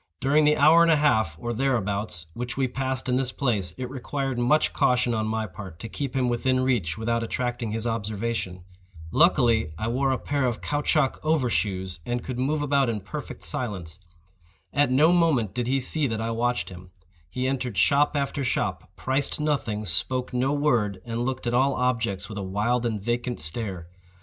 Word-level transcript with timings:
During 0.19 0.45
the 0.45 0.57
hour 0.57 0.81
and 0.81 0.89
a 0.91 0.95
half, 0.95 1.37
or 1.39 1.53
thereabouts, 1.53 2.25
which 2.33 2.57
we 2.57 2.67
passed 2.67 3.07
in 3.07 3.17
this 3.17 3.31
place, 3.31 3.75
it 3.77 3.87
required 3.87 4.39
much 4.39 4.73
caution 4.73 5.13
on 5.13 5.27
my 5.27 5.45
part 5.45 5.77
to 5.77 5.87
keep 5.87 6.15
him 6.15 6.27
within 6.27 6.61
reach 6.61 6.97
without 6.97 7.21
attracting 7.21 7.69
his 7.71 7.85
observation. 7.85 8.63
Luckily 9.11 9.73
I 9.77 9.89
wore 9.89 10.11
a 10.11 10.17
pair 10.17 10.45
of 10.47 10.59
caoutchouc 10.59 11.19
over 11.21 11.51
shoes, 11.51 11.99
and 12.03 12.23
could 12.23 12.39
move 12.39 12.63
about 12.63 12.89
in 12.89 13.01
perfect 13.01 13.43
silence. 13.43 13.99
At 14.73 14.89
no 14.89 15.11
moment 15.11 15.53
did 15.53 15.67
he 15.67 15.79
see 15.79 16.07
that 16.07 16.19
I 16.19 16.31
watched 16.31 16.69
him. 16.69 16.89
He 17.29 17.47
entered 17.47 17.77
shop 17.77 18.15
after 18.17 18.43
shop, 18.43 18.89
priced 18.95 19.39
nothing, 19.39 19.85
spoke 19.85 20.33
no 20.33 20.51
word, 20.51 20.99
and 21.05 21.25
looked 21.25 21.45
at 21.45 21.53
all 21.53 21.75
objects 21.75 22.27
with 22.27 22.39
a 22.39 22.41
wild 22.41 22.87
and 22.87 22.99
vacant 22.99 23.39
stare. 23.39 23.87